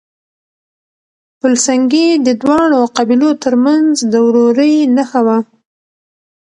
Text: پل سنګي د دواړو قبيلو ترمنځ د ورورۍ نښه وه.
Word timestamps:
پل 1.39 1.53
سنګي 1.65 2.07
د 2.27 2.27
دواړو 2.41 2.81
قبيلو 2.97 3.31
ترمنځ 3.43 3.89
د 4.11 4.13
ورورۍ 4.25 4.75
نښه 4.95 5.21
وه. 5.27 5.37